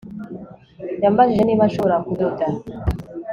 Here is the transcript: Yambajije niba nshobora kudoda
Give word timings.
Yambajije 1.03 1.43
niba 1.45 1.67
nshobora 1.69 1.97
kudoda 2.05 2.45